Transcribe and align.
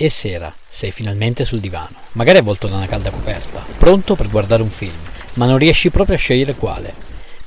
È 0.00 0.08
sera, 0.08 0.50
sei 0.66 0.92
finalmente 0.92 1.44
sul 1.44 1.60
divano, 1.60 1.94
magari 2.12 2.38
avvolto 2.38 2.66
da 2.66 2.76
una 2.76 2.86
calda 2.86 3.10
coperta, 3.10 3.62
pronto 3.76 4.14
per 4.14 4.30
guardare 4.30 4.62
un 4.62 4.70
film, 4.70 4.96
ma 5.34 5.44
non 5.44 5.58
riesci 5.58 5.90
proprio 5.90 6.16
a 6.16 6.18
scegliere 6.18 6.54
quale. 6.54 6.94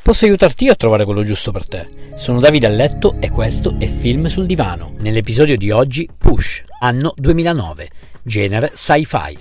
Posso 0.04 0.26
aiutarti 0.26 0.66
io 0.66 0.74
a 0.74 0.76
trovare 0.76 1.04
quello 1.04 1.24
giusto 1.24 1.52
per 1.52 1.68
te. 1.68 1.88
Sono 2.14 2.40
Davide 2.40 2.68
a 2.68 2.70
letto 2.70 3.16
e 3.20 3.32
questo 3.32 3.78
è 3.80 3.88
Film 3.88 4.28
sul 4.28 4.46
divano. 4.46 4.94
Nell'episodio 5.00 5.58
di 5.58 5.72
oggi 5.72 6.08
Push, 6.16 6.64
anno 6.80 7.16
2009, 7.16 7.90
genere 8.22 8.74
sci-fi. 8.76 9.36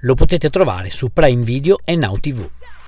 Lo 0.00 0.14
potete 0.14 0.50
trovare 0.50 0.90
su 0.90 1.12
Prime 1.12 1.44
Video 1.44 1.78
e 1.84 1.94
Now 1.94 2.18
TV. 2.18 2.44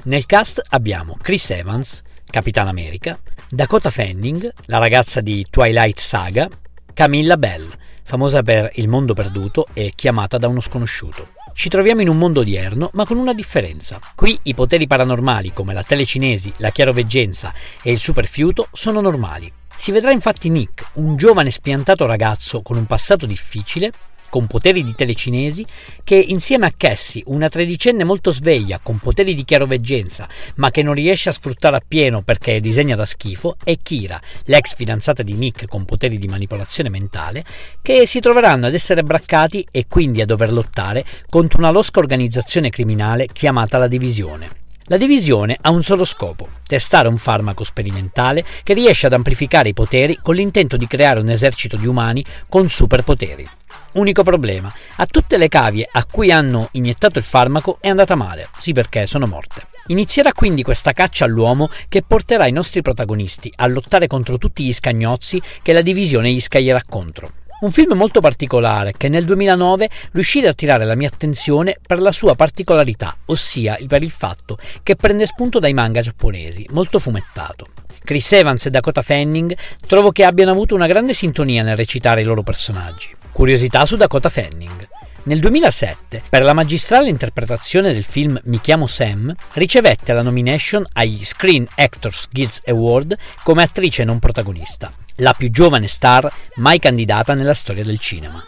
Nel 0.07 0.27
cast 0.27 0.61
abbiamo 0.71 1.17
Chris 1.23 1.51
Evans, 1.51 2.03
Capitan 2.29 2.67
America, 2.67 3.17
Dakota 3.49 3.91
Fanning, 3.91 4.53
la 4.65 4.79
ragazza 4.79 5.21
di 5.21 5.47
Twilight 5.49 6.01
Saga, 6.01 6.49
Camilla 6.93 7.37
Bell, 7.37 7.71
famosa 8.09 8.43
per 8.43 8.71
Il 8.77 8.89
mondo 8.89 9.13
perduto 9.13 9.67
e 9.75 9.93
chiamata 9.95 10.39
da 10.39 10.49
uno 10.49 10.61
sconosciuto. 10.61 11.35
Ci 11.53 11.69
troviamo 11.69 12.01
in 12.01 12.09
un 12.09 12.17
mondo 12.17 12.41
odierno, 12.41 12.89
ma 12.95 13.05
con 13.05 13.19
una 13.19 13.35
differenza. 13.35 14.01
Qui 14.15 14.39
i 14.45 14.55
poteri 14.55 14.87
paranormali 14.87 15.53
come 15.53 15.75
la 15.75 15.83
telecinesi, 15.83 16.51
la 16.57 16.71
chiaroveggenza 16.71 17.53
e 17.83 17.93
il 17.93 17.99
superfiuto 17.99 18.69
sono 18.73 19.03
normali. 19.03 19.53
Si 19.75 19.93
vedrà 19.93 20.11
infatti 20.11 20.49
Nick, 20.49 20.93
un 20.95 21.17
giovane 21.17 21.51
spiantato 21.51 22.07
ragazzo 22.07 22.63
con 22.63 22.79
un 22.79 22.87
passato 22.87 23.27
difficile, 23.27 23.93
con 24.29 24.47
poteri 24.47 24.85
di 24.85 24.95
telecinesi, 24.95 25.65
che 26.05 26.17
insieme 26.17 26.67
a 26.67 26.73
Cassie, 26.77 27.23
una 27.27 27.49
tredicenne 27.49 28.05
molto 28.05 28.33
sveglia, 28.33 28.81
con 28.83 28.99
poteri 28.99 29.35
di 29.35 29.45
chiaroveggenza, 29.45 30.29
ma 30.57 30.71
che 30.71 30.83
non 30.83 30.95
riesce 30.95 31.29
a 31.29 31.33
sfruttare 31.33 31.77
appieno 31.77 32.23
perché 32.23 32.61
disegna 32.61 32.97
da 32.97 33.05
schifo, 33.05 33.57
e 33.65 33.79
Kira, 33.83 34.21
l'ex 34.45 34.75
fidanzata 34.75 35.23
di 35.23 35.35
Nick 35.35 35.67
con 35.67 35.85
poteri 35.85 36.19
di 36.19 36.29
manipolazione 36.29 36.89
mentale, 36.89 37.45
che 37.83 38.07
si 38.07 38.21
troveranno 38.21 38.67
ad 38.67 38.75
essere 38.75 39.03
braccati 39.03 39.67
e 39.71 39.87
quindi 39.89 40.21
a 40.21 40.27
dover 40.27 40.53
lottare 40.53 41.05
contro 41.29 41.59
una 41.59 41.71
losca 41.71 41.99
organizzazione 41.99 42.71
criminale 42.71 43.27
chiamata 43.27 43.79
la 43.79 43.89
Divisione. 43.89 44.67
La 44.91 44.97
divisione 44.97 45.59
ha 45.61 45.69
un 45.69 45.83
solo 45.83 46.07
scopo, 46.07 46.49
testare 46.67 47.09
un 47.09 47.19
farmaco 47.19 47.63
sperimentale 47.63 48.43
che 48.63 48.73
riesce 48.73 49.07
ad 49.07 49.13
amplificare 49.13 49.69
i 49.69 49.75
poteri 49.75 50.19
con 50.23 50.35
l'intento 50.35 50.79
di 50.79 50.87
creare 50.87 51.21
un 51.21 51.29
esercito 51.29 51.77
di 51.77 51.87
umani 51.87 52.25
con 52.49 52.71
superpoteri. 52.71 53.58
Unico 53.99 54.23
problema, 54.23 54.73
a 54.99 55.07
tutte 55.07 55.37
le 55.39 55.49
cavie 55.49 55.89
a 55.91 56.05
cui 56.05 56.31
hanno 56.31 56.69
iniettato 56.73 57.19
il 57.19 57.25
farmaco 57.25 57.79
è 57.81 57.89
andata 57.89 58.15
male, 58.15 58.49
sì 58.61 58.73
perché 58.73 59.07
sono 59.07 59.27
morte. 59.27 59.67
Inizierà 59.89 60.33
quindi 60.33 60.63
questa 60.63 60.93
caccia 60.93 61.25
all'uomo 61.25 61.69
che 61.89 62.03
porterà 62.07 62.47
i 62.47 62.53
nostri 62.53 62.81
protagonisti 62.81 63.53
a 63.57 63.67
lottare 63.67 64.07
contro 64.07 64.39
tutti 64.39 64.65
gli 64.65 64.73
scagnozzi 64.73 65.43
che 65.63 65.73
la 65.73 65.83
divisione 65.83 66.31
gli 66.31 66.41
scaglierà 66.41 66.81
contro. 66.89 67.33
Un 67.63 67.73
film 67.73 67.95
molto 67.95 68.21
particolare 68.21 68.93
che 68.97 69.09
nel 69.09 69.25
2009 69.25 69.89
riuscì 70.13 70.39
ad 70.39 70.47
attirare 70.47 70.85
la 70.85 70.95
mia 70.95 71.09
attenzione 71.09 71.77
per 71.85 72.01
la 72.01 72.13
sua 72.13 72.37
particolarità, 72.37 73.17
ossia 73.25 73.79
per 73.89 74.05
il 74.05 74.13
fatto 74.13 74.59
che 74.85 74.95
prende 74.95 75.27
spunto 75.27 75.59
dai 75.59 75.75
manga 75.75 76.03
giapponesi, 76.03 76.65
molto 76.71 77.01
fumettato. 77.01 77.67
Chris 78.05 78.31
Evans 78.31 78.65
e 78.67 78.71
Dakota 78.71 79.03
Fanning 79.03 79.57
trovo 79.89 80.13
che 80.13 80.23
abbiano 80.23 80.53
avuto 80.53 80.77
una 80.77 80.87
grande 80.87 81.15
sintonia 81.15 81.65
nel 81.65 81.75
recitare 81.75 82.21
i 82.21 82.25
loro 82.25 82.45
personaggi. 82.45 83.18
Curiosità 83.39 83.87
su 83.87 83.95
Dakota 83.95 84.31
Fanning. 84.31 84.89
Nel 85.23 85.39
2007, 85.39 86.25
per 86.29 86.43
la 86.43 86.55
magistrale 86.55 87.09
interpretazione 87.09 87.93
del 87.93 88.03
film 88.03 88.37
Mi 88.47 88.61
chiamo 88.61 88.89
Sam, 88.89 89.33
ricevette 89.53 90.13
la 90.13 90.23
nomination 90.23 90.85
agli 90.95 91.25
Screen 91.25 91.65
Actors 91.77 92.27
Guild 92.33 92.63
Award 92.67 93.17
come 93.45 93.63
attrice 93.63 94.03
non 94.03 94.19
protagonista, 94.19 94.93
la 95.19 95.35
più 95.35 95.53
giovane 95.53 95.87
star 95.87 96.29
mai 96.57 96.81
candidata 96.81 97.35
nella 97.35 97.55
storia 97.55 97.85
del 97.85 98.01
cinema. 98.01 98.45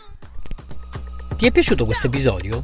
Ti 1.36 1.46
è 1.46 1.52
piaciuto 1.52 1.84
questo 1.84 2.08
episodio? 2.08 2.60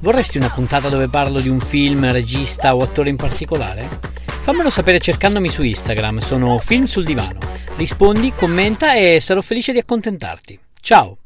Vorresti 0.00 0.38
una 0.38 0.50
puntata 0.50 0.88
dove 0.88 1.06
parlo 1.06 1.38
di 1.38 1.48
un 1.48 1.60
film, 1.60 2.10
regista 2.10 2.74
o 2.74 2.82
attore 2.82 3.10
in 3.10 3.16
particolare? 3.16 4.00
Fammelo 4.24 4.70
sapere 4.70 4.98
cercandomi 4.98 5.46
su 5.46 5.62
Instagram, 5.62 6.18
sono 6.18 6.58
Film 6.58 6.86
sul 6.86 7.04
Divano. 7.04 7.38
Rispondi, 7.76 8.32
commenta 8.34 8.94
e 8.94 9.20
sarò 9.20 9.40
felice 9.40 9.70
di 9.70 9.78
accontentarti. 9.78 10.58
Ciao! 10.80 11.16